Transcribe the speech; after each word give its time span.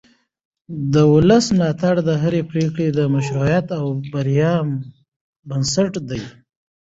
د 0.93 0.95
ولس 1.13 1.45
ملاتړ 1.57 1.95
د 2.07 2.09
هرې 2.23 2.41
پرېکړې 2.51 2.87
د 2.97 2.99
مشروعیت 3.15 3.67
او 3.79 3.85
بریا 4.11 4.53
بنسټ 5.49 5.93
دی 6.09 6.21